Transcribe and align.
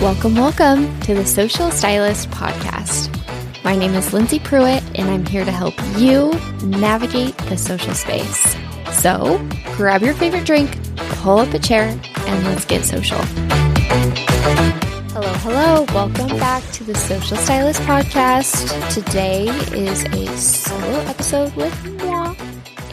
Welcome, 0.00 0.34
welcome 0.34 1.00
to 1.02 1.14
the 1.14 1.24
Social 1.24 1.70
Stylist 1.70 2.28
Podcast. 2.30 3.14
My 3.62 3.76
name 3.76 3.94
is 3.94 4.12
Lindsay 4.12 4.40
Pruitt, 4.40 4.82
and 4.98 5.08
I'm 5.10 5.24
here 5.26 5.44
to 5.44 5.52
help 5.52 5.74
you 5.96 6.32
navigate 6.64 7.36
the 7.36 7.56
social 7.56 7.94
space. 7.94 8.56
So 8.90 9.38
grab 9.76 10.02
your 10.02 10.14
favorite 10.14 10.44
drink, 10.44 10.76
pull 10.96 11.38
up 11.38 11.54
a 11.54 11.60
chair, 11.60 11.96
and 12.16 12.44
let's 12.46 12.64
get 12.64 12.84
social. 12.84 13.20
Hello, 15.12 15.32
hello. 15.34 15.86
Welcome 15.94 16.36
back 16.38 16.68
to 16.72 16.82
the 16.82 16.96
Social 16.96 17.36
Stylist 17.36 17.80
Podcast. 17.82 18.92
Today 18.92 19.46
is 19.72 20.02
a 20.02 20.26
solo 20.36 20.98
episode 21.02 21.54
with. 21.54 21.93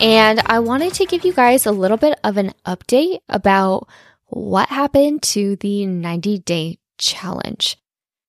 And 0.01 0.41
I 0.47 0.57
wanted 0.57 0.93
to 0.95 1.05
give 1.05 1.23
you 1.23 1.31
guys 1.31 1.67
a 1.67 1.71
little 1.71 1.95
bit 1.95 2.19
of 2.23 2.37
an 2.37 2.53
update 2.65 3.19
about 3.29 3.87
what 4.25 4.67
happened 4.69 5.21
to 5.21 5.57
the 5.57 5.85
90 5.85 6.39
day 6.39 6.79
challenge. 6.97 7.77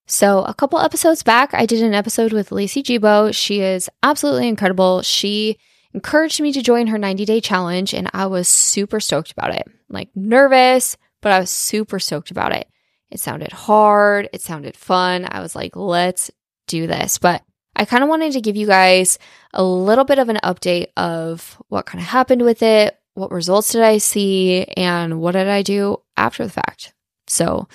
So, 0.07 0.45
a 0.45 0.53
couple 0.53 0.79
episodes 0.81 1.23
back, 1.23 1.55
I 1.55 1.65
did 1.65 1.83
an 1.83 1.95
episode 1.95 2.35
with 2.35 2.53
Lacey 2.53 2.83
Gebo. 2.83 3.35
She 3.35 3.61
is 3.61 3.89
absolutely 4.03 4.48
incredible. 4.48 5.01
She 5.01 5.57
encouraged 5.95 6.43
me 6.43 6.53
to 6.53 6.61
join 6.61 6.89
her 6.89 6.98
90 6.98 7.25
day 7.25 7.41
challenge, 7.41 7.95
and 7.95 8.11
I 8.12 8.27
was 8.27 8.48
super 8.48 9.01
stoked 9.01 9.33
about 9.33 9.55
it. 9.55 9.67
Like, 9.89 10.11
nervous, 10.15 10.98
but 11.23 11.33
I 11.33 11.39
was 11.41 11.48
super 11.48 11.98
stoked 11.98 12.31
about 12.31 12.55
it. 12.55 12.69
It 13.11 13.19
sounded 13.19 13.53
hard, 13.53 14.29
it 14.34 14.43
sounded 14.43 14.77
fun. 14.77 15.27
I 15.31 15.41
was 15.41 15.57
like, 15.57 15.75
let's 15.75 16.31
do 16.67 16.87
this. 16.87 17.17
But 17.17 17.43
I 17.75 17.85
kind 17.85 18.03
of 18.03 18.09
wanted 18.09 18.33
to 18.33 18.41
give 18.41 18.57
you 18.57 18.67
guys 18.67 19.19
a 19.53 19.62
little 19.62 20.05
bit 20.05 20.19
of 20.19 20.29
an 20.29 20.39
update 20.43 20.89
of 20.97 21.61
what 21.69 21.87
kind 21.87 22.01
of 22.01 22.09
happened 22.09 22.43
with 22.43 22.62
it, 22.62 22.98
what 23.15 23.33
results 23.33 23.73
did 23.73 23.83
I 23.83 23.98
see, 23.98 24.65
and 24.77 25.20
what 25.20 25.33
did 25.33 25.48
I 25.48 25.62
do 25.62 26.00
after 26.17 26.45
the 26.45 26.53
fact. 26.53 26.93
So, 27.27 27.69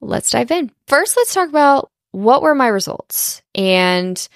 let's 0.00 0.30
dive 0.30 0.50
in. 0.50 0.70
First, 0.86 1.16
let's 1.16 1.34
talk 1.34 1.48
about 1.48 1.90
what 2.12 2.42
were 2.42 2.54
my 2.54 2.68
results 2.68 3.42
and 3.54 4.28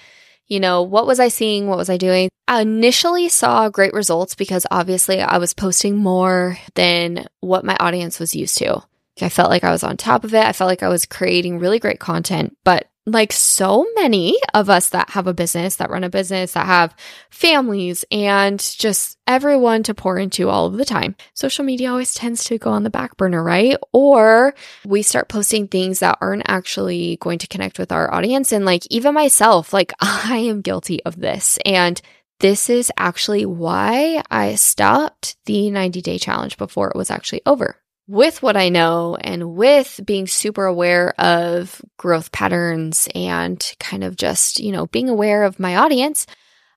you 0.49 0.59
know, 0.59 0.81
what 0.81 1.05
was 1.05 1.19
I 1.19 1.27
seeing? 1.27 1.67
What 1.67 1.77
was 1.77 1.89
I 1.89 1.97
doing? 1.97 2.29
I 2.47 2.61
initially 2.61 3.29
saw 3.29 3.69
great 3.69 3.93
results 3.93 4.33
because 4.33 4.65
obviously 4.71 5.21
I 5.21 5.37
was 5.37 5.53
posting 5.53 5.95
more 5.95 6.57
than 6.73 7.27
what 7.39 7.63
my 7.63 7.77
audience 7.79 8.19
was 8.19 8.35
used 8.35 8.57
to. 8.57 8.81
I 9.21 9.29
felt 9.29 9.51
like 9.51 9.63
I 9.63 9.71
was 9.71 9.83
on 9.83 9.95
top 9.95 10.23
of 10.23 10.33
it. 10.33 10.43
I 10.43 10.53
felt 10.53 10.67
like 10.67 10.81
I 10.81 10.87
was 10.87 11.05
creating 11.05 11.59
really 11.59 11.77
great 11.77 11.99
content, 11.99 12.57
but 12.63 12.88
like 13.11 13.31
so 13.31 13.85
many 13.95 14.37
of 14.53 14.69
us 14.69 14.89
that 14.89 15.09
have 15.11 15.27
a 15.27 15.33
business, 15.33 15.75
that 15.77 15.89
run 15.89 16.03
a 16.03 16.09
business, 16.09 16.53
that 16.53 16.65
have 16.65 16.95
families 17.29 18.05
and 18.11 18.59
just 18.59 19.17
everyone 19.27 19.83
to 19.83 19.93
pour 19.93 20.17
into 20.17 20.49
all 20.49 20.65
of 20.65 20.77
the 20.77 20.85
time. 20.85 21.15
Social 21.33 21.65
media 21.65 21.91
always 21.91 22.13
tends 22.13 22.43
to 22.45 22.57
go 22.57 22.71
on 22.71 22.83
the 22.83 22.89
back 22.89 23.17
burner, 23.17 23.43
right? 23.43 23.77
Or 23.93 24.53
we 24.85 25.01
start 25.01 25.29
posting 25.29 25.67
things 25.67 25.99
that 25.99 26.17
aren't 26.21 26.49
actually 26.49 27.17
going 27.21 27.39
to 27.39 27.47
connect 27.47 27.79
with 27.79 27.91
our 27.91 28.13
audience. 28.13 28.51
And 28.51 28.65
like 28.65 28.83
even 28.89 29.13
myself, 29.13 29.73
like 29.73 29.93
I 30.01 30.37
am 30.37 30.61
guilty 30.61 31.03
of 31.03 31.19
this. 31.19 31.57
And 31.65 32.01
this 32.39 32.69
is 32.69 32.91
actually 32.97 33.45
why 33.45 34.23
I 34.31 34.55
stopped 34.55 35.35
the 35.45 35.69
90 35.69 36.01
day 36.01 36.17
challenge 36.17 36.57
before 36.57 36.89
it 36.89 36.95
was 36.95 37.11
actually 37.11 37.41
over 37.45 37.75
with 38.09 38.41
what 38.41 38.57
I 38.57 38.69
know 38.69 39.17
and 39.21 39.55
with 39.55 40.01
being 40.03 40.25
super 40.25 40.65
aware 40.65 41.13
of 41.21 41.79
growth 41.97 42.31
patterns 42.31 43.07
and 43.13 43.63
kind 43.79 44.03
of 44.03 44.15
just, 44.15 44.59
you 44.59 44.71
know, 44.71 44.87
being 44.87 45.09
aware 45.09 45.43
of 45.43 45.59
my 45.59 45.75
audience, 45.75 46.25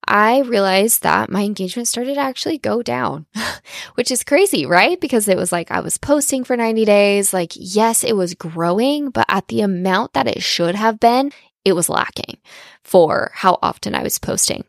I 0.06 0.40
realized 0.40 1.04
that 1.04 1.30
my 1.30 1.42
engagement 1.42 1.88
started 1.88 2.16
to 2.16 2.20
actually 2.20 2.58
go 2.58 2.82
down, 2.82 3.24
which 3.94 4.10
is 4.10 4.24
crazy, 4.24 4.66
right? 4.66 5.00
Because 5.00 5.26
it 5.26 5.38
was 5.38 5.52
like 5.52 5.70
I 5.70 5.80
was 5.80 5.96
posting 5.96 6.44
for 6.44 6.54
90 6.54 6.84
days. 6.84 7.32
Like, 7.32 7.52
yes, 7.54 8.04
it 8.04 8.14
was 8.14 8.34
growing, 8.34 9.08
but 9.08 9.24
at 9.30 9.48
the 9.48 9.62
amount 9.62 10.12
that 10.12 10.28
it 10.28 10.42
should 10.42 10.74
have 10.74 11.00
been, 11.00 11.32
it 11.64 11.72
was 11.72 11.88
lacking 11.88 12.36
for 12.84 13.30
how 13.32 13.58
often 13.62 13.94
I 13.94 14.02
was 14.02 14.18
posting. 14.18 14.64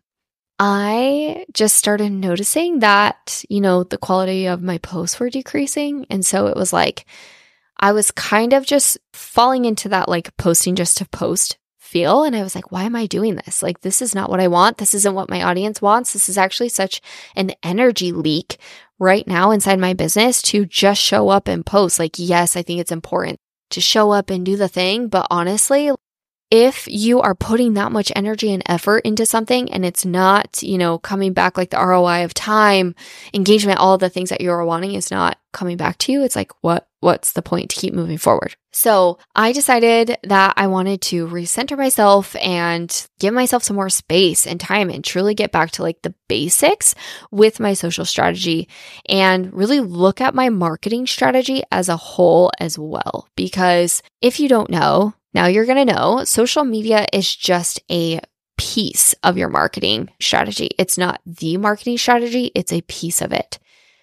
I 0.60 1.46
just 1.54 1.76
started 1.76 2.12
noticing 2.12 2.80
that, 2.80 3.44
you 3.50 3.60
know, 3.60 3.84
the 3.84 3.98
quality 3.98 4.46
of 4.46 4.62
my 4.62 4.78
posts 4.78 5.20
were 5.20 5.30
decreasing. 5.30 6.06
And 6.10 6.26
so 6.26 6.48
it 6.48 6.56
was 6.56 6.72
like, 6.72 7.06
I 7.80 7.92
was 7.92 8.12
kind 8.12 8.54
of 8.54 8.66
just 8.66 8.98
falling 9.14 9.66
into 9.66 9.90
that 9.90 10.08
like 10.08 10.36
posting 10.38 10.76
just 10.76 10.98
to 11.00 11.06
post 11.10 11.58
feel. 11.80 12.24
And 12.24 12.36
I 12.36 12.44
was 12.44 12.56
like, 12.56 12.72
why 12.72 12.84
am 12.84 12.96
I 12.96 13.06
doing 13.06 13.36
this? 13.36 13.62
Like, 13.62 13.82
this 13.82 14.02
is 14.02 14.16
not 14.16 14.30
what 14.30 14.40
I 14.40 14.48
want. 14.48 14.78
This 14.78 14.94
isn't 14.94 15.14
what 15.16 15.30
my 15.30 15.44
audience 15.44 15.82
wants. 15.82 16.14
This 16.14 16.30
is 16.30 16.38
actually 16.38 16.70
such 16.70 17.02
an 17.36 17.52
energy 17.62 18.12
leak 18.12 18.58
right 19.00 19.28
now 19.28 19.52
inside 19.52 19.80
my 19.80 19.94
business 19.94 20.42
to 20.44 20.66
just 20.66 21.02
show 21.02 21.30
up 21.30 21.48
and 21.48 21.66
post. 21.66 22.00
Like, 22.00 22.14
yes, 22.18 22.56
I 22.56 22.64
think 22.64 22.80
it's 22.80 22.92
important 22.92 23.38
to 23.72 23.82
show 23.82 24.12
up 24.12 24.30
and 24.30 24.46
do 24.46 24.56
the 24.56 24.68
thing. 24.68 25.08
But 25.08 25.28
honestly, 25.30 25.92
if 26.54 26.88
you 26.88 27.20
are 27.20 27.34
putting 27.34 27.74
that 27.74 27.92
much 27.92 28.12
energy 28.16 28.54
and 28.54 28.62
effort 28.68 29.00
into 29.00 29.26
something 29.26 29.72
and 29.74 29.84
it's 29.84 30.06
not, 30.06 30.62
you 30.62 30.78
know, 30.78 31.00
coming 31.00 31.34
back 31.34 31.58
like 31.58 31.72
the 31.72 31.84
ROI 31.84 32.26
of 32.26 32.36
time, 32.36 32.94
engagement, 33.34 33.80
all 33.80 33.98
the 33.98 34.08
things 34.08 34.30
that 34.30 34.40
you're 34.40 34.64
wanting 34.64 34.94
is 34.94 35.10
not 35.10 35.40
coming 35.52 35.78
back 35.78 35.98
to 35.98 36.12
you, 36.12 36.24
it's 36.24 36.36
like, 36.36 36.52
what, 36.62 36.88
what's 37.00 37.32
the 37.32 37.42
point 37.42 37.72
to 37.72 37.76
keep 37.76 37.96
moving 37.96 38.20
forward? 38.20 38.56
So 38.72 39.18
I 39.36 39.52
decided 39.52 40.16
that 40.26 40.54
I 40.56 40.68
wanted 40.68 41.02
to 41.02 41.26
recenter 41.26 41.76
myself 41.76 42.36
and 42.36 43.08
give 43.20 43.34
myself 43.34 43.64
some 43.64 43.76
more 43.76 43.90
space 43.90 44.46
and 44.46 44.60
time 44.60 44.92
and 44.92 45.04
truly 45.04 45.34
get 45.34 45.52
back 45.52 45.72
to 45.72 45.82
like 45.82 46.04
the 46.04 46.14
basics 46.30 46.94
with 47.32 47.60
my 47.60 47.74
social 47.74 48.06
strategy 48.06 48.70
and 49.10 49.52
really 49.52 49.80
look 49.80 50.22
at 50.22 50.36
my 50.36 50.50
marketing 50.50 51.08
strategy 51.08 51.64
as 51.72 51.90
a 51.90 51.98
whole 51.98 52.52
as 52.60 52.78
well. 52.78 53.28
Because 53.36 54.04
if 54.22 54.40
you 54.40 54.48
don't 54.48 54.70
know, 54.70 55.16
now 55.34 55.48
you're 55.48 55.66
going 55.66 55.86
to 55.86 55.94
know 55.94 56.24
social 56.24 56.64
media 56.64 57.06
is 57.12 57.36
just 57.36 57.82
a 57.90 58.20
piece 58.58 59.14
of 59.24 59.38
your 59.38 59.50
marketing 59.50 60.10
strategy. 60.20 60.70
It's 60.78 60.98
not 60.98 61.22
the 61.26 61.58
marketing 61.58 61.98
strategy, 61.98 62.52
it's 62.56 62.72
a 62.72 62.82
piece 62.82 63.22
of 63.22 63.34
it. 63.34 63.60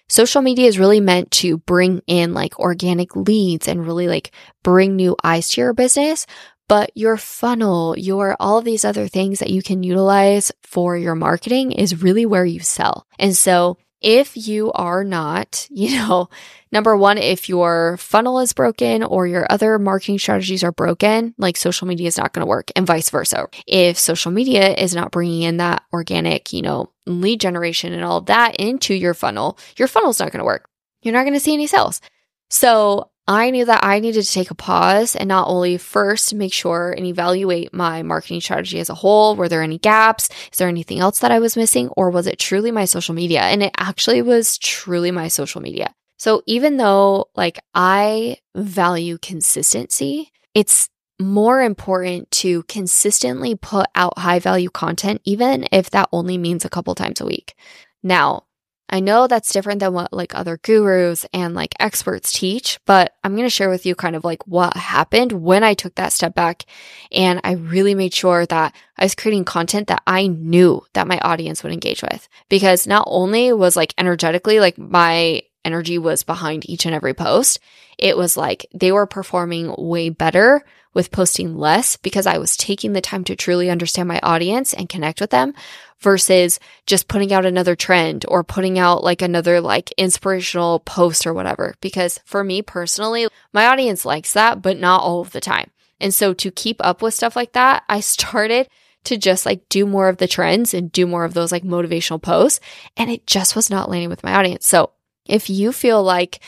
Social 0.09 0.41
media 0.41 0.67
is 0.67 0.77
really 0.77 0.99
meant 0.99 1.31
to 1.31 1.57
bring 1.57 2.01
in 2.05 2.33
like 2.33 2.59
organic 2.59 3.15
leads 3.15 3.69
and 3.69 3.85
really 3.87 4.09
like 4.09 4.31
bring 4.61 4.95
new 4.97 5.15
eyes 5.23 5.47
to 5.49 5.61
your 5.61 5.73
business. 5.73 6.27
But 6.67 6.91
your 6.95 7.17
funnel, 7.17 7.97
your 7.97 8.35
all 8.39 8.57
of 8.57 8.65
these 8.65 8.83
other 8.83 9.07
things 9.07 9.39
that 9.39 9.49
you 9.49 9.61
can 9.61 9.83
utilize 9.83 10.51
for 10.63 10.97
your 10.97 11.15
marketing 11.15 11.71
is 11.71 12.03
really 12.03 12.25
where 12.25 12.45
you 12.45 12.59
sell. 12.59 13.07
And 13.19 13.35
so 13.35 13.77
if 14.01 14.35
you 14.35 14.71
are 14.73 15.03
not, 15.03 15.67
you 15.71 15.97
know, 15.97 16.29
number 16.71 16.97
one, 16.97 17.17
if 17.17 17.47
your 17.47 17.97
funnel 17.97 18.39
is 18.39 18.53
broken 18.53 19.03
or 19.03 19.27
your 19.27 19.45
other 19.49 19.77
marketing 19.79 20.19
strategies 20.19 20.63
are 20.63 20.71
broken, 20.71 21.33
like 21.37 21.57
social 21.57 21.87
media 21.87 22.07
is 22.07 22.17
not 22.17 22.33
going 22.33 22.41
to 22.41 22.49
work 22.49 22.71
and 22.75 22.87
vice 22.87 23.09
versa. 23.09 23.47
If 23.67 23.97
social 23.97 24.31
media 24.31 24.73
is 24.73 24.95
not 24.95 25.11
bringing 25.11 25.43
in 25.43 25.57
that 25.57 25.83
organic, 25.93 26.51
you 26.51 26.61
know, 26.61 26.91
lead 27.05 27.39
generation 27.39 27.93
and 27.93 28.03
all 28.03 28.21
that 28.21 28.55
into 28.57 28.93
your 28.93 29.13
funnel, 29.13 29.57
your 29.77 29.87
funnel's 29.87 30.19
not 30.19 30.31
going 30.31 30.39
to 30.39 30.45
work. 30.45 30.67
You're 31.01 31.13
not 31.13 31.23
going 31.23 31.33
to 31.33 31.39
see 31.39 31.53
any 31.53 31.67
sales. 31.67 32.01
So 32.49 33.10
I 33.27 33.51
knew 33.51 33.65
that 33.65 33.83
I 33.83 33.99
needed 33.99 34.23
to 34.23 34.31
take 34.31 34.51
a 34.51 34.55
pause 34.55 35.15
and 35.15 35.27
not 35.27 35.47
only 35.47 35.77
first 35.77 36.33
make 36.33 36.53
sure 36.53 36.91
and 36.91 37.05
evaluate 37.05 37.73
my 37.73 38.03
marketing 38.03 38.41
strategy 38.41 38.79
as 38.79 38.89
a 38.89 38.95
whole. 38.95 39.35
Were 39.35 39.47
there 39.47 39.61
any 39.61 39.77
gaps? 39.77 40.29
Is 40.51 40.57
there 40.57 40.67
anything 40.67 40.99
else 40.99 41.19
that 41.19 41.31
I 41.31 41.39
was 41.39 41.55
missing? 41.55 41.89
Or 41.89 42.09
was 42.09 42.27
it 42.27 42.39
truly 42.39 42.71
my 42.71 42.85
social 42.85 43.13
media? 43.13 43.41
And 43.41 43.63
it 43.63 43.71
actually 43.77 44.21
was 44.21 44.57
truly 44.57 45.11
my 45.11 45.27
social 45.27 45.61
media. 45.61 45.93
So 46.17 46.41
even 46.45 46.77
though 46.77 47.29
like 47.35 47.59
I 47.73 48.37
value 48.55 49.17
consistency, 49.19 50.31
it's 50.53 50.89
more 51.19 51.61
important 51.61 52.29
to 52.31 52.63
consistently 52.63 53.55
put 53.55 53.87
out 53.95 54.17
high 54.17 54.39
value 54.39 54.69
content, 54.69 55.21
even 55.23 55.67
if 55.71 55.91
that 55.91 56.09
only 56.11 56.37
means 56.37 56.65
a 56.65 56.69
couple 56.69 56.95
times 56.95 57.21
a 57.21 57.25
week. 57.25 57.55
Now, 58.03 58.45
I 58.91 58.99
know 58.99 59.27
that's 59.27 59.53
different 59.53 59.79
than 59.79 59.93
what 59.93 60.11
like 60.11 60.35
other 60.35 60.57
gurus 60.57 61.25
and 61.33 61.55
like 61.55 61.73
experts 61.79 62.33
teach, 62.33 62.79
but 62.85 63.13
I'm 63.23 63.33
going 63.35 63.45
to 63.45 63.49
share 63.49 63.69
with 63.69 63.85
you 63.85 63.95
kind 63.95 64.15
of 64.15 64.25
like 64.25 64.45
what 64.45 64.75
happened 64.75 65.31
when 65.31 65.63
I 65.63 65.73
took 65.73 65.95
that 65.95 66.11
step 66.11 66.35
back 66.35 66.65
and 67.11 67.39
I 67.43 67.53
really 67.53 67.95
made 67.95 68.13
sure 68.13 68.45
that 68.45 68.75
I 68.97 69.05
was 69.05 69.15
creating 69.15 69.45
content 69.45 69.87
that 69.87 70.03
I 70.05 70.27
knew 70.27 70.83
that 70.93 71.07
my 71.07 71.19
audience 71.19 71.63
would 71.63 71.71
engage 71.71 72.01
with 72.01 72.27
because 72.49 72.85
not 72.85 73.05
only 73.07 73.53
was 73.53 73.77
like 73.77 73.93
energetically 73.97 74.59
like 74.59 74.77
my 74.77 75.43
energy 75.63 75.97
was 75.97 76.23
behind 76.23 76.69
each 76.69 76.85
and 76.85 76.95
every 76.95 77.13
post, 77.13 77.59
it 77.97 78.17
was 78.17 78.37
like 78.37 78.65
they 78.73 78.91
were 78.91 79.05
performing 79.05 79.73
way 79.77 80.09
better 80.09 80.63
with 80.93 81.11
posting 81.11 81.57
less 81.57 81.95
because 81.97 82.27
I 82.27 82.37
was 82.37 82.57
taking 82.57 82.93
the 82.93 83.01
time 83.01 83.23
to 83.25 83.35
truly 83.35 83.69
understand 83.69 84.07
my 84.07 84.19
audience 84.21 84.73
and 84.73 84.89
connect 84.89 85.21
with 85.21 85.29
them 85.29 85.53
versus 85.99 86.59
just 86.85 87.07
putting 87.07 87.31
out 87.31 87.45
another 87.45 87.75
trend 87.75 88.25
or 88.27 88.43
putting 88.43 88.77
out 88.77 89.03
like 89.03 89.21
another 89.21 89.61
like 89.61 89.91
inspirational 89.93 90.79
post 90.79 91.25
or 91.25 91.33
whatever. 91.33 91.75
Because 91.79 92.19
for 92.25 92.43
me 92.43 92.61
personally, 92.61 93.27
my 93.53 93.67
audience 93.67 94.03
likes 94.03 94.33
that, 94.33 94.61
but 94.61 94.77
not 94.77 95.01
all 95.01 95.21
of 95.21 95.31
the 95.31 95.41
time. 95.41 95.69
And 95.99 96.13
so 96.13 96.33
to 96.33 96.51
keep 96.51 96.77
up 96.83 97.01
with 97.01 97.13
stuff 97.13 97.35
like 97.35 97.53
that, 97.53 97.83
I 97.87 97.99
started 98.01 98.67
to 99.03 99.17
just 99.17 99.45
like 99.45 99.67
do 99.69 99.85
more 99.85 100.09
of 100.09 100.17
the 100.17 100.27
trends 100.27 100.73
and 100.73 100.91
do 100.91 101.07
more 101.07 101.25
of 101.25 101.33
those 101.33 101.51
like 101.51 101.63
motivational 101.63 102.21
posts. 102.21 102.59
And 102.97 103.09
it 103.09 103.25
just 103.25 103.55
was 103.55 103.69
not 103.69 103.89
landing 103.89 104.09
with 104.09 104.23
my 104.23 104.33
audience. 104.33 104.67
So 104.67 104.91
if 105.25 105.49
you 105.49 105.71
feel 105.71 106.03
like 106.03 106.39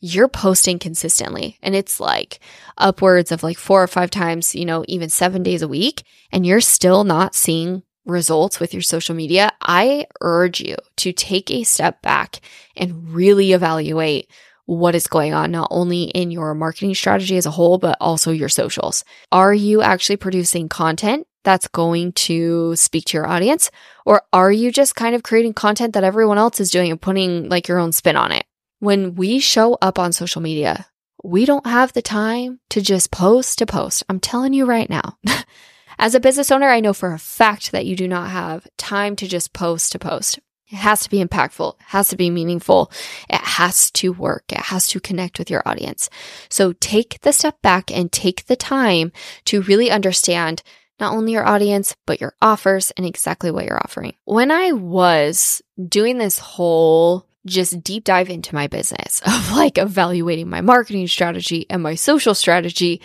you're 0.00 0.28
posting 0.28 0.78
consistently 0.78 1.58
and 1.62 1.76
it's 1.76 2.00
like 2.00 2.40
upwards 2.76 3.30
of 3.30 3.42
like 3.42 3.56
four 3.56 3.82
or 3.82 3.86
five 3.86 4.10
times, 4.10 4.54
you 4.54 4.64
know, 4.64 4.84
even 4.88 5.08
seven 5.08 5.42
days 5.42 5.62
a 5.62 5.68
week, 5.68 6.02
and 6.32 6.44
you're 6.44 6.60
still 6.60 7.04
not 7.04 7.34
seeing 7.34 7.82
results 8.04 8.58
with 8.58 8.72
your 8.72 8.82
social 8.82 9.14
media, 9.14 9.50
I 9.60 10.06
urge 10.20 10.60
you 10.60 10.74
to 10.96 11.12
take 11.12 11.50
a 11.50 11.62
step 11.62 12.02
back 12.02 12.40
and 12.76 13.10
really 13.10 13.52
evaluate 13.52 14.28
what 14.64 14.94
is 14.94 15.06
going 15.06 15.34
on, 15.34 15.50
not 15.50 15.68
only 15.70 16.04
in 16.04 16.30
your 16.30 16.54
marketing 16.54 16.94
strategy 16.94 17.36
as 17.36 17.46
a 17.46 17.50
whole, 17.50 17.78
but 17.78 17.96
also 18.00 18.32
your 18.32 18.48
socials. 18.48 19.04
Are 19.30 19.54
you 19.54 19.82
actually 19.82 20.16
producing 20.16 20.68
content 20.68 21.26
that's 21.44 21.68
going 21.68 22.12
to 22.12 22.76
speak 22.76 23.06
to 23.06 23.16
your 23.16 23.26
audience? 23.26 23.70
Or 24.04 24.22
are 24.32 24.52
you 24.52 24.70
just 24.70 24.96
kind 24.96 25.14
of 25.14 25.22
creating 25.22 25.54
content 25.54 25.94
that 25.94 26.04
everyone 26.04 26.38
else 26.38 26.60
is 26.60 26.70
doing 26.70 26.90
and 26.90 27.00
putting 27.00 27.48
like 27.48 27.68
your 27.68 27.78
own 27.78 27.92
spin 27.92 28.16
on 28.16 28.32
it? 28.32 28.44
When 28.78 29.14
we 29.14 29.38
show 29.38 29.78
up 29.80 29.98
on 29.98 30.12
social 30.12 30.42
media, 30.42 30.86
we 31.22 31.44
don't 31.44 31.66
have 31.66 31.92
the 31.92 32.02
time 32.02 32.60
to 32.70 32.80
just 32.80 33.10
post 33.10 33.58
to 33.58 33.66
post. 33.66 34.02
I'm 34.08 34.20
telling 34.20 34.52
you 34.52 34.64
right 34.64 34.90
now. 34.90 35.18
As 35.98 36.14
a 36.14 36.20
business 36.20 36.50
owner, 36.50 36.68
I 36.68 36.80
know 36.80 36.92
for 36.92 37.12
a 37.12 37.18
fact 37.18 37.70
that 37.72 37.86
you 37.86 37.94
do 37.94 38.08
not 38.08 38.30
have 38.30 38.66
time 38.76 39.14
to 39.16 39.28
just 39.28 39.52
post 39.52 39.92
to 39.92 39.98
post. 39.98 40.40
It 40.72 40.76
has 40.76 41.02
to 41.02 41.10
be 41.10 41.22
impactful, 41.22 41.74
it 41.74 41.84
has 41.88 42.08
to 42.08 42.16
be 42.16 42.30
meaningful, 42.30 42.90
it 43.28 43.42
has 43.42 43.90
to 43.92 44.10
work, 44.10 44.44
it 44.48 44.58
has 44.58 44.88
to 44.88 45.00
connect 45.00 45.38
with 45.38 45.50
your 45.50 45.62
audience. 45.66 46.08
So 46.48 46.72
take 46.72 47.20
the 47.20 47.32
step 47.32 47.60
back 47.60 47.90
and 47.90 48.10
take 48.10 48.46
the 48.46 48.56
time 48.56 49.12
to 49.44 49.60
really 49.60 49.90
understand 49.90 50.62
not 51.00 51.14
only 51.14 51.32
your 51.32 51.46
audience, 51.46 51.96
but 52.06 52.20
your 52.20 52.34
offers 52.40 52.92
and 52.92 53.06
exactly 53.06 53.50
what 53.50 53.64
you're 53.64 53.82
offering. 53.82 54.14
When 54.24 54.50
I 54.50 54.72
was 54.72 55.62
doing 55.88 56.18
this 56.18 56.38
whole 56.38 57.26
just 57.44 57.82
deep 57.82 58.04
dive 58.04 58.30
into 58.30 58.54
my 58.54 58.68
business 58.68 59.20
of 59.26 59.52
like 59.52 59.78
evaluating 59.78 60.48
my 60.48 60.60
marketing 60.60 61.06
strategy 61.08 61.66
and 61.68 61.82
my 61.82 61.94
social 61.94 62.34
strategy, 62.34 63.00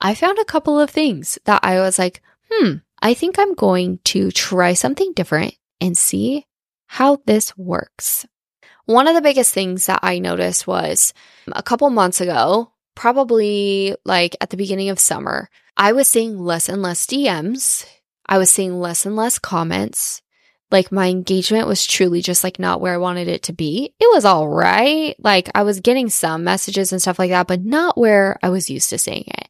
I 0.00 0.14
found 0.14 0.38
a 0.38 0.44
couple 0.44 0.78
of 0.78 0.90
things 0.90 1.38
that 1.44 1.60
I 1.62 1.80
was 1.80 1.98
like, 1.98 2.22
hmm, 2.50 2.74
I 3.00 3.14
think 3.14 3.38
I'm 3.38 3.54
going 3.54 4.00
to 4.04 4.30
try 4.30 4.74
something 4.74 5.12
different 5.14 5.54
and 5.80 5.96
see 5.96 6.46
how 6.86 7.18
this 7.26 7.56
works. 7.56 8.26
One 8.86 9.08
of 9.08 9.14
the 9.14 9.22
biggest 9.22 9.52
things 9.52 9.86
that 9.86 10.00
I 10.02 10.18
noticed 10.18 10.66
was 10.66 11.12
a 11.50 11.62
couple 11.62 11.90
months 11.90 12.20
ago, 12.20 12.72
probably 12.94 13.96
like 14.04 14.36
at 14.40 14.50
the 14.50 14.56
beginning 14.56 14.90
of 14.90 15.00
summer, 15.00 15.48
I 15.76 15.92
was 15.92 16.08
seeing 16.08 16.38
less 16.38 16.68
and 16.68 16.82
less 16.82 17.06
DMs. 17.06 17.86
I 18.26 18.38
was 18.38 18.50
seeing 18.50 18.80
less 18.80 19.06
and 19.06 19.14
less 19.14 19.38
comments 19.38 20.22
like 20.70 20.90
my 20.90 21.08
engagement 21.08 21.68
was 21.68 21.86
truly 21.86 22.20
just 22.20 22.42
like 22.42 22.58
not 22.58 22.80
where 22.80 22.94
I 22.94 22.98
wanted 22.98 23.28
it 23.28 23.44
to 23.44 23.52
be. 23.52 23.94
It 24.00 24.08
was 24.12 24.24
all 24.24 24.48
right. 24.48 25.14
Like 25.18 25.48
I 25.54 25.62
was 25.62 25.80
getting 25.80 26.08
some 26.08 26.44
messages 26.44 26.92
and 26.92 27.00
stuff 27.00 27.18
like 27.18 27.30
that, 27.30 27.46
but 27.46 27.64
not 27.64 27.96
where 27.96 28.38
I 28.42 28.48
was 28.48 28.70
used 28.70 28.90
to 28.90 28.98
seeing 28.98 29.24
it. 29.26 29.48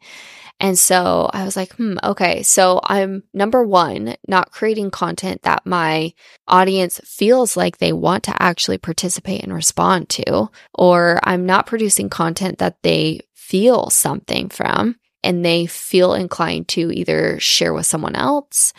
And 0.59 0.79
so 0.79 1.29
I 1.35 1.45
was 1.45 1.57
like, 1.57 1.75
hmm, 1.75 1.97
okay. 2.03 2.43
So 2.43 2.81
I'm 2.83 3.23
number 3.35 3.63
one, 3.63 4.17
not 4.27 4.53
creating 4.53 4.91
content 4.91 5.43
that 5.43 5.67
my 5.67 6.15
audience 6.49 6.99
feels 7.05 7.59
like 7.59 7.77
they 7.77 7.93
want 7.93 8.25
to 8.25 8.43
actually 8.43 8.79
participate 8.79 9.43
and 9.43 9.53
respond 9.53 10.09
to, 10.11 10.51
or 10.75 11.21
I'm 11.25 11.45
not 11.45 11.67
producing 11.67 12.09
content 12.09 12.59
that 12.59 12.83
they 12.83 13.21
feel 13.35 13.91
something 13.91 14.49
from 14.49 14.97
and 15.27 15.45
they 15.45 15.67
feel 15.67 16.15
inclined 16.15 16.69
to 16.69 16.93
either 16.93 17.39
share 17.41 17.75
with 17.75 17.85
someone 17.85 18.15
else 18.15 18.73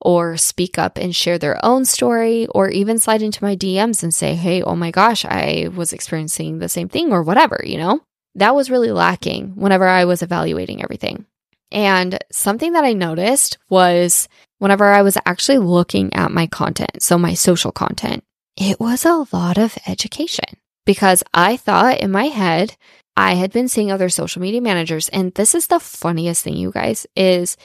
or 0.00 0.36
speak 0.36 0.78
up 0.78 0.96
and 0.96 1.14
share 1.14 1.38
their 1.38 1.62
own 1.64 1.84
story 1.84 2.46
or 2.46 2.68
even 2.68 3.00
slide 3.00 3.20
into 3.20 3.42
my 3.42 3.56
DMs 3.56 4.04
and 4.04 4.14
say, 4.14 4.36
Hey, 4.36 4.62
oh 4.62 4.76
my 4.76 4.92
gosh, 4.92 5.24
I 5.24 5.68
was 5.74 5.92
experiencing 5.92 6.60
the 6.60 6.68
same 6.68 6.88
thing 6.88 7.12
or 7.12 7.24
whatever, 7.24 7.60
you 7.64 7.78
know? 7.78 8.00
That 8.36 8.54
was 8.54 8.70
really 8.70 8.92
lacking 8.92 9.56
whenever 9.56 9.88
I 9.88 10.04
was 10.04 10.22
evaluating 10.22 10.84
everything. 10.84 11.26
And 11.72 12.16
something 12.30 12.74
that 12.74 12.84
I 12.84 12.92
noticed 12.92 13.58
was 13.68 14.28
whenever 14.58 14.84
I 14.86 15.02
was 15.02 15.18
actually 15.26 15.58
looking 15.58 16.14
at 16.14 16.30
my 16.30 16.46
content, 16.46 17.02
so 17.02 17.18
my 17.18 17.34
social 17.34 17.72
content, 17.72 18.22
it 18.56 18.78
was 18.78 19.04
a 19.04 19.26
lot 19.32 19.58
of 19.58 19.76
education 19.88 20.58
because 20.88 21.22
I 21.34 21.58
thought 21.58 22.00
in 22.00 22.10
my 22.10 22.28
head, 22.28 22.74
I 23.14 23.34
had 23.34 23.52
been 23.52 23.68
seeing 23.68 23.92
other 23.92 24.08
social 24.08 24.40
media 24.40 24.62
managers. 24.62 25.10
And 25.10 25.34
this 25.34 25.54
is 25.54 25.66
the 25.66 25.78
funniest 25.78 26.42
thing, 26.42 26.56
you 26.56 26.70
guys, 26.72 27.06
is 27.14 27.58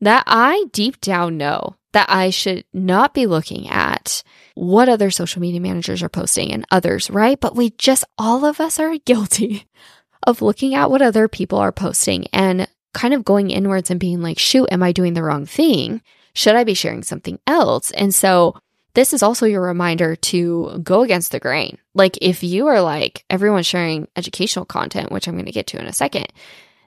that 0.00 0.24
I 0.26 0.64
deep 0.72 1.00
down 1.00 1.36
know 1.36 1.76
that 1.92 2.10
I 2.10 2.30
should 2.30 2.64
not 2.72 3.14
be 3.14 3.26
looking 3.26 3.68
at 3.68 4.24
what 4.56 4.88
other 4.88 5.12
social 5.12 5.40
media 5.40 5.60
managers 5.60 6.02
are 6.02 6.08
posting 6.08 6.52
and 6.52 6.66
others, 6.72 7.08
right? 7.10 7.38
But 7.38 7.54
we 7.54 7.70
just, 7.78 8.02
all 8.18 8.44
of 8.44 8.58
us 8.58 8.80
are 8.80 8.98
guilty 9.04 9.68
of 10.26 10.42
looking 10.42 10.74
at 10.74 10.90
what 10.90 11.00
other 11.00 11.28
people 11.28 11.60
are 11.60 11.70
posting 11.70 12.26
and 12.32 12.66
kind 12.92 13.14
of 13.14 13.24
going 13.24 13.50
inwards 13.50 13.88
and 13.88 14.00
being 14.00 14.20
like, 14.20 14.40
shoot, 14.40 14.66
am 14.72 14.82
I 14.82 14.90
doing 14.90 15.14
the 15.14 15.22
wrong 15.22 15.46
thing? 15.46 16.02
Should 16.34 16.56
I 16.56 16.64
be 16.64 16.74
sharing 16.74 17.04
something 17.04 17.38
else? 17.46 17.92
And 17.92 18.12
so 18.12 18.56
this 18.94 19.12
is 19.12 19.22
also 19.22 19.46
your 19.46 19.60
reminder 19.60 20.16
to 20.16 20.80
go 20.82 21.02
against 21.02 21.32
the 21.32 21.40
grain. 21.40 21.78
Like 21.94 22.16
if 22.22 22.42
you 22.42 22.68
are 22.68 22.80
like 22.80 23.24
everyone 23.28 23.62
sharing 23.62 24.08
educational 24.16 24.64
content, 24.64 25.12
which 25.12 25.28
I'm 25.28 25.34
going 25.34 25.46
to 25.46 25.52
get 25.52 25.66
to 25.68 25.78
in 25.78 25.86
a 25.86 25.92
second, 25.92 26.26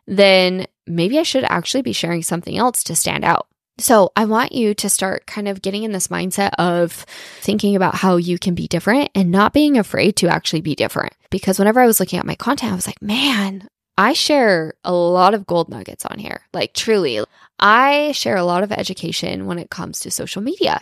then 0.08 0.66
maybe 0.86 1.20
I 1.20 1.24
should 1.24 1.44
actually 1.44 1.82
be 1.82 1.94
sharing 1.94 2.24
something 2.24 2.58
else 2.58 2.84
to 2.86 2.96
stand 2.96 3.26
out. 3.26 3.48
So 3.80 4.12
I 4.16 4.26
want 4.26 4.54
you 4.54 4.74
to 4.74 4.90
start 4.90 5.28
kind 5.28 5.48
of 5.48 5.62
getting 5.62 5.84
in 5.84 5.92
this 5.92 6.08
mindset 6.08 6.52
of 6.58 7.06
thinking 7.42 7.76
about 7.76 7.96
how 7.96 8.18
you 8.18 8.40
can 8.40 8.56
be 8.56 8.68
different 8.68 9.12
and 9.14 9.30
not 9.30 9.54
being 9.54 9.78
afraid 9.78 10.16
to 10.18 10.30
actually 10.30 10.62
be 10.62 10.74
different. 10.74 11.14
Because 11.30 11.60
whenever 11.60 11.80
I 11.80 11.86
was 11.86 12.00
looking 12.00 12.18
at 12.18 12.26
my 12.26 12.36
content, 12.36 12.72
I 12.72 12.76
was 12.76 12.88
like, 12.88 13.02
man, 13.02 13.68
I 13.98 14.14
share 14.14 14.74
a 14.84 14.94
lot 14.94 15.36
of 15.36 15.46
gold 15.46 15.70
nuggets 15.70 16.06
on 16.06 16.18
here. 16.18 16.42
Like 16.54 16.74
truly, 16.74 17.24
I 17.60 18.14
share 18.14 18.36
a 18.36 18.44
lot 18.44 18.64
of 18.64 18.72
education 18.72 19.46
when 19.46 19.60
it 19.60 19.70
comes 19.70 20.00
to 20.00 20.12
social 20.12 20.42
media. 20.42 20.82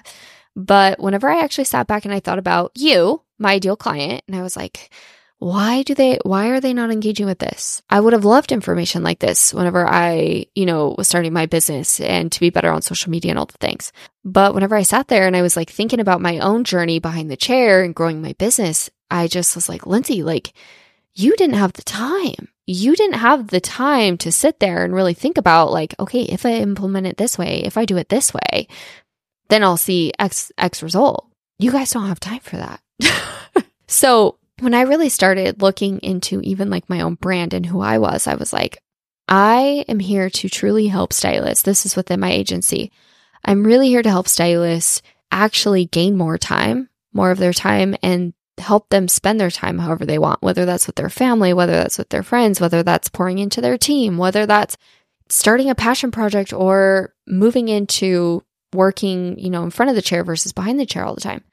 But 0.56 1.00
whenever 1.00 1.30
I 1.30 1.42
actually 1.42 1.66
sat 1.66 1.88
back 1.88 2.06
and 2.06 2.14
I 2.14 2.20
thought 2.20 2.40
about 2.40 2.72
you, 2.76 3.22
my 3.38 3.54
ideal 3.54 3.76
client, 3.76 4.24
and 4.28 4.36
I 4.36 4.42
was 4.42 4.56
like, 4.56 4.90
why 5.38 5.84
do 5.84 5.94
they 5.94 6.18
why 6.24 6.48
are 6.48 6.62
they 6.62 6.74
not 6.74 6.92
engaging 6.92 7.26
with 7.26 7.40
this? 7.40 7.82
I 7.90 8.00
would 8.00 8.14
have 8.14 8.24
loved 8.26 8.52
information 8.52 9.04
like 9.04 9.20
this 9.20 9.54
whenever 9.54 9.86
i 9.88 10.46
you 10.56 10.66
know 10.66 10.96
was 10.98 11.08
starting 11.08 11.34
my 11.34 11.46
business 11.46 12.00
and 12.00 12.32
to 12.32 12.40
be 12.40 12.50
better 12.50 12.72
on 12.72 12.82
social 12.82 13.12
media 13.12 13.32
and 13.32 13.40
all 13.40 13.46
the 13.46 13.58
things. 13.60 13.92
But 14.24 14.54
whenever 14.54 14.76
i 14.76 14.84
sat 14.84 15.10
there 15.10 15.28
and 15.28 15.36
i 15.36 15.42
was 15.42 15.58
like 15.58 15.70
thinking 15.70 16.00
about 16.00 16.22
my 16.22 16.40
own 16.40 16.64
journey 16.64 17.00
behind 17.00 17.30
the 17.30 17.38
chair 17.38 17.84
and 17.84 17.94
growing 17.94 18.22
my 18.22 18.34
business 18.34 18.90
i 19.12 19.28
just 19.28 19.56
was 19.56 19.68
like 19.68 19.86
lindsay 19.86 20.24
like 20.24 20.54
you 21.16 21.36
didn't 21.38 21.56
have 21.56 21.74
the 21.74 21.82
time. 21.82 22.50
You 22.68 22.94
didn't 22.96 23.20
have 23.20 23.48
the 23.48 23.62
time 23.62 24.18
to 24.18 24.34
sit 24.34 24.60
there 24.60 24.84
and 24.84 24.94
really 24.94 25.14
think 25.14 25.38
about 25.38 25.72
like 25.72 25.94
okay 26.00 26.22
if 26.22 26.46
i 26.46 26.54
implement 26.54 27.08
it 27.08 27.18
this 27.18 27.38
way 27.38 27.62
if 27.64 27.78
i 27.78 27.86
do 27.86 27.98
it 27.98 28.10
this 28.10 28.34
way 28.34 28.68
then 29.50 29.64
i'll 29.64 29.78
see 29.78 30.12
x 30.20 30.52
x 30.58 30.82
result 30.84 31.28
you 31.60 31.72
guys 31.72 31.92
don't 31.92 32.08
have 32.08 32.20
time 32.20 32.40
for 32.40 32.58
that 32.58 32.82
so 33.88 34.38
when 34.60 34.74
I 34.74 34.82
really 34.82 35.10
started 35.10 35.62
looking 35.62 36.00
into 36.00 36.42
even 36.42 36.70
like 36.70 36.90
my 36.90 37.02
own 37.02 37.16
brand 37.16 37.54
and 37.54 37.66
who 37.66 37.82
I 37.82 37.98
was, 37.98 38.28
I 38.28 38.36
was 38.36 38.54
like, 38.54 38.78
I 39.28 39.86
am 39.88 40.00
here 40.00 40.30
to 40.30 40.50
truly 40.50 40.88
help 40.88 41.12
stylists. 41.12 41.64
This 41.64 41.86
is 41.86 41.96
within 41.96 42.20
my 42.20 42.32
agency. 42.32 42.92
I'm 43.44 43.66
really 43.66 43.90
here 43.90 44.04
to 44.04 44.10
help 44.10 44.28
stylists 44.28 45.02
actually 45.32 45.86
gain 45.86 46.16
more 46.16 46.38
time, 46.38 46.90
more 47.14 47.32
of 47.32 47.38
their 47.38 47.54
time, 47.54 47.96
and 48.02 48.34
help 48.58 48.90
them 48.90 49.08
spend 49.08 49.40
their 49.40 49.52
time 49.52 49.80
however 49.80 50.06
they 50.06 50.20
want, 50.20 50.42
whether 50.42 50.66
that's 50.66 50.88
with 50.88 50.96
their 50.96 51.10
family, 51.10 51.54
whether 51.54 51.74
that's 51.74 51.98
with 51.98 52.10
their 52.10 52.24
friends, 52.24 52.62
whether 52.62 52.84
that's 52.84 53.10
pouring 53.10 53.40
into 53.40 53.60
their 53.60 53.78
team, 53.78 54.18
whether 54.18 54.46
that's 54.46 54.78
starting 55.28 55.70
a 55.70 55.76
passion 55.76 56.12
project 56.12 56.54
or 56.54 57.14
moving 57.28 57.68
into 57.68 58.44
working, 58.74 59.38
you 59.40 59.50
know, 59.50 59.64
in 59.64 59.70
front 59.70 59.90
of 59.90 59.96
the 59.96 60.02
chair 60.02 60.24
versus 60.24 60.54
behind 60.54 60.80
the 60.80 60.86
chair 60.86 61.06
all 61.06 61.16
the 61.16 61.22
time. 61.22 61.44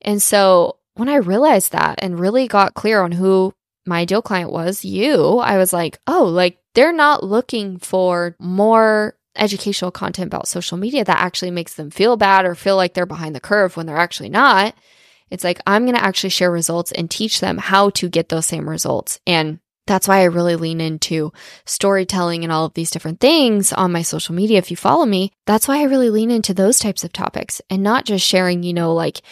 And 0.00 0.22
so 0.22 0.78
when 0.94 1.08
I 1.08 1.16
realized 1.16 1.72
that 1.72 1.98
and 2.02 2.18
really 2.18 2.48
got 2.48 2.74
clear 2.74 3.02
on 3.02 3.12
who 3.12 3.54
my 3.86 4.00
ideal 4.00 4.22
client 4.22 4.52
was, 4.52 4.84
you, 4.84 5.38
I 5.38 5.56
was 5.58 5.72
like, 5.72 5.98
oh, 6.06 6.24
like 6.24 6.58
they're 6.74 6.92
not 6.92 7.24
looking 7.24 7.78
for 7.78 8.36
more 8.38 9.16
educational 9.36 9.90
content 9.90 10.26
about 10.26 10.48
social 10.48 10.76
media 10.76 11.04
that 11.04 11.20
actually 11.20 11.50
makes 11.50 11.74
them 11.74 11.90
feel 11.90 12.16
bad 12.16 12.44
or 12.44 12.54
feel 12.54 12.76
like 12.76 12.94
they're 12.94 13.06
behind 13.06 13.34
the 13.34 13.40
curve 13.40 13.76
when 13.76 13.86
they're 13.86 13.96
actually 13.96 14.28
not. 14.28 14.74
It's 15.30 15.44
like, 15.44 15.60
I'm 15.66 15.84
going 15.84 15.96
to 15.96 16.04
actually 16.04 16.30
share 16.30 16.50
results 16.50 16.92
and 16.92 17.10
teach 17.10 17.40
them 17.40 17.56
how 17.56 17.90
to 17.90 18.10
get 18.10 18.28
those 18.28 18.44
same 18.44 18.68
results. 18.68 19.18
And 19.26 19.60
that's 19.86 20.06
why 20.06 20.20
I 20.20 20.24
really 20.24 20.56
lean 20.56 20.80
into 20.80 21.32
storytelling 21.64 22.44
and 22.44 22.52
all 22.52 22.66
of 22.66 22.74
these 22.74 22.90
different 22.90 23.20
things 23.20 23.72
on 23.72 23.92
my 23.92 24.02
social 24.02 24.34
media. 24.34 24.58
If 24.58 24.70
you 24.70 24.76
follow 24.76 25.06
me, 25.06 25.32
that's 25.46 25.66
why 25.66 25.80
I 25.80 25.84
really 25.84 26.10
lean 26.10 26.30
into 26.30 26.54
those 26.54 26.78
types 26.78 27.04
of 27.04 27.12
topics 27.12 27.60
and 27.68 27.82
not 27.82 28.04
just 28.04 28.26
sharing, 28.26 28.62
you 28.62 28.72
know, 28.72 28.94
like 28.94 29.22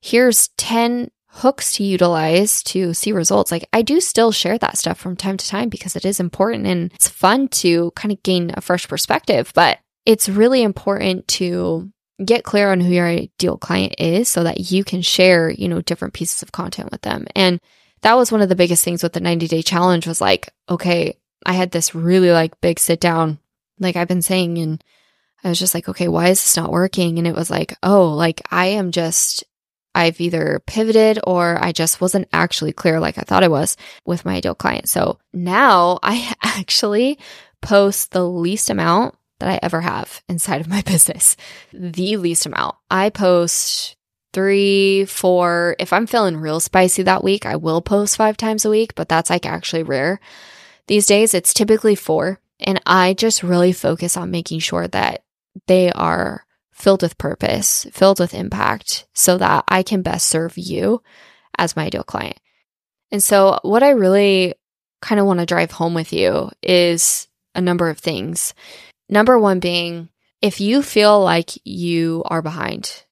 here's 0.00 0.48
10 0.56 1.10
hooks 1.30 1.74
to 1.74 1.84
utilize 1.84 2.62
to 2.64 2.94
see 2.94 3.12
results. 3.12 3.52
Like 3.52 3.68
I 3.72 3.82
do 3.82 4.00
still 4.00 4.32
share 4.32 4.58
that 4.58 4.78
stuff 4.78 4.98
from 4.98 5.16
time 5.16 5.36
to 5.36 5.46
time 5.46 5.68
because 5.68 5.94
it 5.94 6.04
is 6.04 6.20
important 6.20 6.66
and 6.66 6.92
it's 6.94 7.08
fun 7.08 7.48
to 7.48 7.90
kind 7.92 8.12
of 8.12 8.22
gain 8.22 8.52
a 8.54 8.60
fresh 8.60 8.88
perspective, 8.88 9.52
but 9.54 9.78
it's 10.06 10.28
really 10.28 10.62
important 10.62 11.28
to 11.28 11.90
get 12.24 12.44
clear 12.44 12.72
on 12.72 12.80
who 12.80 12.92
your 12.92 13.06
ideal 13.06 13.58
client 13.58 13.94
is 13.98 14.28
so 14.28 14.42
that 14.42 14.72
you 14.72 14.82
can 14.82 15.02
share, 15.02 15.50
you 15.50 15.68
know, 15.68 15.80
different 15.82 16.14
pieces 16.14 16.42
of 16.42 16.50
content 16.50 16.90
with 16.90 17.02
them. 17.02 17.26
And 17.36 17.60
that 18.02 18.16
was 18.16 18.32
one 18.32 18.42
of 18.42 18.48
the 18.48 18.56
biggest 18.56 18.84
things 18.84 19.02
with 19.02 19.12
the 19.12 19.20
90 19.20 19.48
day 19.48 19.62
challenge 19.62 20.06
was 20.06 20.20
like, 20.20 20.50
okay, 20.68 21.16
I 21.44 21.52
had 21.52 21.70
this 21.70 21.94
really 21.94 22.30
like 22.30 22.60
big 22.60 22.78
sit 22.78 23.00
down, 23.00 23.38
like 23.78 23.96
I've 23.96 24.08
been 24.08 24.22
saying, 24.22 24.58
and 24.58 24.82
I 25.44 25.48
was 25.48 25.58
just 25.58 25.74
like, 25.74 25.88
okay, 25.88 26.08
why 26.08 26.28
is 26.28 26.40
this 26.40 26.56
not 26.56 26.72
working? 26.72 27.18
And 27.18 27.26
it 27.26 27.34
was 27.34 27.50
like, 27.50 27.76
oh, 27.82 28.08
like 28.08 28.42
I 28.50 28.66
am 28.66 28.90
just, 28.90 29.44
I've 29.94 30.20
either 30.20 30.62
pivoted 30.66 31.20
or 31.24 31.62
I 31.62 31.72
just 31.72 32.00
wasn't 32.00 32.28
actually 32.32 32.72
clear 32.72 33.00
like 33.00 33.18
I 33.18 33.22
thought 33.22 33.44
I 33.44 33.48
was 33.48 33.76
with 34.04 34.24
my 34.24 34.34
ideal 34.34 34.54
client. 34.54 34.88
So 34.88 35.18
now 35.32 35.98
I 36.02 36.34
actually 36.42 37.18
post 37.62 38.10
the 38.10 38.24
least 38.24 38.70
amount 38.70 39.14
that 39.40 39.48
I 39.48 39.58
ever 39.62 39.80
have 39.80 40.22
inside 40.28 40.60
of 40.60 40.68
my 40.68 40.82
business. 40.86 41.36
The 41.72 42.16
least 42.16 42.46
amount. 42.46 42.76
I 42.90 43.10
post 43.10 43.96
three, 44.38 45.04
four. 45.04 45.74
If 45.80 45.92
I'm 45.92 46.06
feeling 46.06 46.36
real 46.36 46.60
spicy 46.60 47.02
that 47.02 47.24
week, 47.24 47.44
I 47.44 47.56
will 47.56 47.80
post 47.80 48.16
five 48.16 48.36
times 48.36 48.64
a 48.64 48.70
week, 48.70 48.94
but 48.94 49.08
that's 49.08 49.30
like 49.30 49.44
actually 49.44 49.82
rare. 49.82 50.20
These 50.86 51.06
days, 51.06 51.34
it's 51.34 51.52
typically 51.52 51.96
four. 51.96 52.38
And 52.60 52.80
I 52.86 53.14
just 53.14 53.42
really 53.42 53.72
focus 53.72 54.16
on 54.16 54.30
making 54.30 54.60
sure 54.60 54.86
that 54.86 55.24
they 55.66 55.90
are 55.90 56.46
filled 56.70 57.02
with 57.02 57.18
purpose, 57.18 57.84
filled 57.92 58.20
with 58.20 58.32
impact, 58.32 59.08
so 59.12 59.38
that 59.38 59.64
I 59.66 59.82
can 59.82 60.02
best 60.02 60.28
serve 60.28 60.56
you 60.56 61.02
as 61.58 61.74
my 61.74 61.86
ideal 61.86 62.04
client. 62.04 62.38
And 63.10 63.20
so, 63.20 63.58
what 63.62 63.82
I 63.82 63.90
really 63.90 64.54
kind 65.02 65.20
of 65.20 65.26
want 65.26 65.40
to 65.40 65.46
drive 65.46 65.72
home 65.72 65.94
with 65.94 66.12
you 66.12 66.50
is 66.62 67.26
a 67.56 67.60
number 67.60 67.90
of 67.90 67.98
things. 67.98 68.54
Number 69.08 69.36
one 69.36 69.58
being, 69.58 70.10
if 70.40 70.60
you 70.60 70.80
feel 70.82 71.20
like 71.20 71.50
you 71.64 72.22
are 72.26 72.40
behind, 72.40 73.02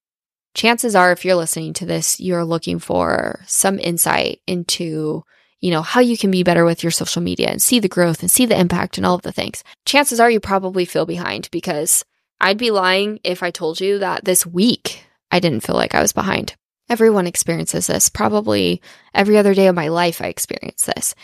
chances 0.57 0.97
are, 0.97 1.13
if 1.13 1.25
you're 1.25 1.37
listening 1.37 1.75
to 1.75 1.87
this, 1.87 2.19
you're 2.19 2.45
looking 2.45 2.79
for 2.79 3.41
some 3.47 3.79
insight 3.79 4.41
into, 4.47 5.23
you 5.61 5.71
know, 5.71 5.83
how 5.83 6.01
you 6.01 6.17
can 6.17 6.31
be 6.31 6.43
better 6.43 6.65
with 6.65 6.83
your 6.83 6.91
social 6.91 7.23
media 7.23 7.49
and 7.49 7.63
see 7.63 7.79
the 7.79 7.89
growth 7.89 8.21
and 8.21 8.31
see 8.31 8.47
the 8.47 8.59
impact 8.59 8.97
and 8.97 9.07
all 9.07 9.15
of 9.15 9.23
the 9.23 9.33
things. 9.33 9.63
Chances 9.85 10.19
are 10.19 10.31
you 10.31 10.41
probably 10.41 10.85
feel 10.85 11.07
behind 11.07 11.49
because 11.53 12.05
I'd 12.41 12.59
be 12.59 12.71
lying 12.71 13.21
if 13.23 13.43
I 13.43 13.51
told 13.51 13.81
you 13.81 13.99
that 13.99 14.25
this 14.25 14.47
week 14.47 15.05
I 15.31 15.41
didn't 15.41 15.63
feel 15.63 15.77
like 15.77 15.95
I 15.95 16.03
was 16.03 16.13
behind. 16.13 16.55
Everyone 16.89 17.27
experiences 17.27 17.87
this. 17.87 18.09
Probably 18.09 18.81
every 19.13 19.37
other 19.37 19.55
day 19.55 19.67
of 19.67 19.75
my 19.75 19.89
life, 19.89 20.23
I 20.23 20.27
experience 20.27 20.85
this. 20.85 21.15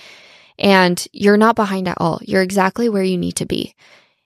And 0.58 1.04
you're 1.12 1.36
not 1.38 1.56
behind 1.56 1.88
at 1.88 1.98
all. 1.98 2.20
You're 2.22 2.42
exactly 2.42 2.88
where 2.88 3.02
you 3.02 3.16
need 3.16 3.36
to 3.36 3.46
be. 3.46 3.74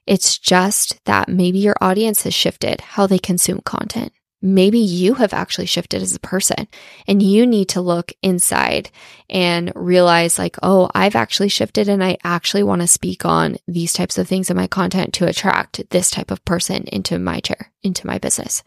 It's 0.05 0.37
just 0.37 1.03
that 1.05 1.29
maybe 1.29 1.59
your 1.59 1.75
audience 1.79 2.23
has 2.23 2.33
shifted 2.33 2.81
how 2.81 3.07
they 3.07 3.19
consume 3.19 3.61
content. 3.61 4.11
Maybe 4.41 4.77
you 4.77 5.15
have 5.15 5.33
actually 5.33 5.65
shifted 5.65 6.01
as 6.01 6.15
a 6.15 6.19
person 6.19 6.67
and 7.07 7.23
you 7.23 7.47
need 7.47 7.69
to 7.69 7.81
look 7.81 8.13
inside 8.21 8.91
and 9.29 9.71
realize, 9.75 10.37
like, 10.37 10.57
oh, 10.61 10.89
I've 10.93 11.15
actually 11.15 11.49
shifted 11.49 11.89
and 11.89 12.03
I 12.03 12.17
actually 12.23 12.61
want 12.61 12.81
to 12.81 12.87
speak 12.87 13.25
on 13.25 13.57
these 13.67 13.93
types 13.93 14.17
of 14.17 14.27
things 14.27 14.51
in 14.51 14.55
my 14.55 14.67
content 14.67 15.13
to 15.15 15.27
attract 15.27 15.89
this 15.89 16.11
type 16.11 16.29
of 16.29 16.45
person 16.45 16.83
into 16.83 17.17
my 17.17 17.39
chair, 17.39 17.71
into 17.81 18.05
my 18.05 18.19
business. 18.19 18.63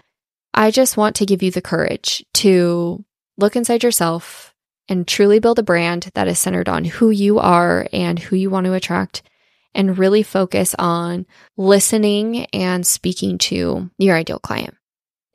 I 0.53 0.73
just 0.73 0.97
want 0.97 1.15
to 1.17 1.27
give 1.27 1.43
you 1.43 1.53
the 1.53 1.63
courage 1.63 2.25
to 2.35 3.05
look 3.39 3.55
inside 3.55 3.85
yourself 3.85 4.53
and 4.89 5.07
truly 5.07 5.39
build 5.39 5.61
a 5.61 5.63
brand 5.63 6.11
that 6.15 6.27
is 6.27 6.41
centered 6.41 6.69
on 6.69 6.85
who 6.85 7.11
you 7.11 7.39
are 7.39 7.87
and 7.93 8.19
who 8.19 8.35
you 8.35 8.51
want 8.51 8.67
to 8.67 8.73
attract 8.73 9.23
and 9.73 9.99
really 9.99 10.25
focus 10.25 10.75
on 10.81 11.27
listening 11.57 12.47
and 12.47 12.85
speaking 12.85 13.39
to 13.39 13.89
your 13.99 14.17
ideal 14.17 14.41
client. 14.41 14.75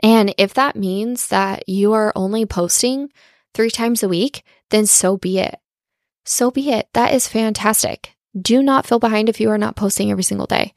And 0.01 0.33
if 0.37 0.53
that 0.55 0.75
means 0.75 1.27
that 1.27 1.67
you 1.67 1.93
are 1.93 2.13
only 2.15 2.45
posting 2.45 3.09
three 3.53 3.71
times 3.71 4.03
a 4.03 4.09
week, 4.09 4.43
then 4.69 4.85
so 4.85 5.17
be 5.17 5.39
it. 5.39 5.59
So 6.25 6.51
be 6.51 6.71
it. 6.71 6.89
That 6.93 7.13
is 7.13 7.27
fantastic. 7.27 8.11
Do 8.39 8.61
not 8.61 8.85
feel 8.85 8.99
behind 8.99 9.29
if 9.29 9.39
you 9.39 9.49
are 9.51 9.57
not 9.57 9.75
posting 9.75 10.11
every 10.11 10.23
single 10.23 10.47
day. 10.47 10.73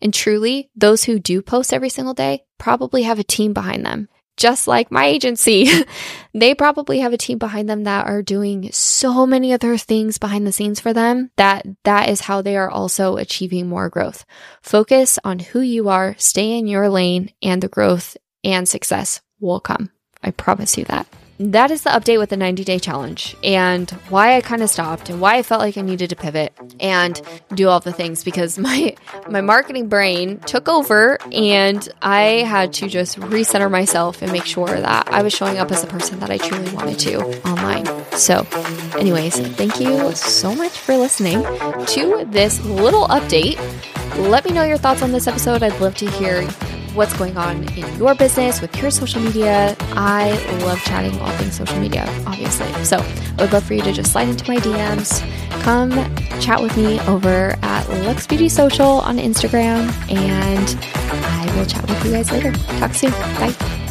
And 0.00 0.12
truly, 0.12 0.70
those 0.74 1.04
who 1.04 1.18
do 1.18 1.42
post 1.42 1.72
every 1.72 1.90
single 1.90 2.14
day 2.14 2.44
probably 2.58 3.02
have 3.02 3.18
a 3.18 3.24
team 3.24 3.52
behind 3.52 3.84
them 3.84 4.08
just 4.36 4.66
like 4.66 4.90
my 4.90 5.06
agency. 5.06 5.68
they 6.34 6.54
probably 6.54 7.00
have 7.00 7.12
a 7.12 7.18
team 7.18 7.38
behind 7.38 7.68
them 7.68 7.84
that 7.84 8.06
are 8.06 8.22
doing 8.22 8.70
so 8.72 9.26
many 9.26 9.52
other 9.52 9.76
things 9.76 10.18
behind 10.18 10.46
the 10.46 10.52
scenes 10.52 10.80
for 10.80 10.92
them 10.92 11.30
that 11.36 11.66
that 11.84 12.08
is 12.08 12.22
how 12.22 12.42
they 12.42 12.56
are 12.56 12.70
also 12.70 13.16
achieving 13.16 13.68
more 13.68 13.88
growth. 13.88 14.24
Focus 14.62 15.18
on 15.24 15.38
who 15.38 15.60
you 15.60 15.88
are, 15.88 16.14
stay 16.18 16.58
in 16.58 16.66
your 16.66 16.88
lane, 16.88 17.32
and 17.42 17.62
the 17.62 17.68
growth 17.68 18.16
and 18.44 18.68
success 18.68 19.20
will 19.40 19.60
come. 19.60 19.90
I 20.22 20.30
promise 20.30 20.78
you 20.78 20.84
that 20.84 21.06
that 21.50 21.70
is 21.70 21.82
the 21.82 21.90
update 21.90 22.18
with 22.18 22.30
the 22.30 22.36
90 22.36 22.62
day 22.62 22.78
challenge 22.78 23.36
and 23.42 23.90
why 24.10 24.36
I 24.36 24.40
kind 24.40 24.62
of 24.62 24.70
stopped 24.70 25.10
and 25.10 25.20
why 25.20 25.36
I 25.36 25.42
felt 25.42 25.60
like 25.60 25.76
I 25.76 25.80
needed 25.80 26.10
to 26.10 26.16
pivot 26.16 26.52
and 26.78 27.20
do 27.54 27.68
all 27.68 27.80
the 27.80 27.92
things 27.92 28.22
because 28.22 28.58
my 28.58 28.94
my 29.28 29.40
marketing 29.40 29.88
brain 29.88 30.38
took 30.40 30.68
over 30.68 31.18
and 31.32 31.88
I 32.00 32.44
had 32.46 32.72
to 32.74 32.88
just 32.88 33.18
recenter 33.18 33.70
myself 33.70 34.22
and 34.22 34.30
make 34.30 34.44
sure 34.44 34.68
that 34.68 35.08
I 35.08 35.22
was 35.22 35.32
showing 35.32 35.58
up 35.58 35.70
as 35.72 35.80
the 35.80 35.88
person 35.88 36.20
that 36.20 36.30
I 36.30 36.38
truly 36.38 36.72
wanted 36.74 36.98
to 37.00 37.48
online. 37.48 37.86
So, 38.12 38.46
anyways, 38.98 39.40
thank 39.56 39.80
you 39.80 40.14
so 40.14 40.54
much 40.54 40.78
for 40.78 40.96
listening 40.96 41.42
to 41.42 42.24
this 42.28 42.64
little 42.64 43.08
update. 43.08 43.58
Let 44.28 44.44
me 44.44 44.52
know 44.52 44.64
your 44.64 44.76
thoughts 44.76 45.02
on 45.02 45.12
this 45.12 45.26
episode. 45.26 45.62
I'd 45.62 45.80
love 45.80 45.96
to 45.96 46.10
hear 46.10 46.46
what's 46.94 47.16
going 47.16 47.36
on 47.36 47.64
in 47.76 47.98
your 47.98 48.14
business 48.14 48.60
with 48.60 48.74
your 48.80 48.90
social 48.90 49.20
media. 49.20 49.76
I 49.92 50.32
love 50.64 50.78
chatting 50.84 51.18
all 51.20 51.30
things 51.32 51.56
social 51.56 51.78
media, 51.78 52.04
obviously. 52.26 52.72
So 52.84 52.98
I 52.98 53.42
would 53.42 53.52
love 53.52 53.64
for 53.64 53.74
you 53.74 53.82
to 53.82 53.92
just 53.92 54.12
slide 54.12 54.28
into 54.28 54.50
my 54.50 54.58
DMs, 54.58 55.20
come 55.62 55.90
chat 56.40 56.60
with 56.60 56.76
me 56.76 57.00
over 57.00 57.56
at 57.62 57.88
Luxe 58.04 58.26
Beauty 58.26 58.48
Social 58.48 59.00
on 59.00 59.18
Instagram, 59.18 59.90
and 60.10 60.76
I 61.24 61.56
will 61.56 61.66
chat 61.66 61.88
with 61.88 62.04
you 62.04 62.12
guys 62.12 62.30
later. 62.30 62.52
Talk 62.78 62.94
soon. 62.94 63.10
Bye. 63.10 63.81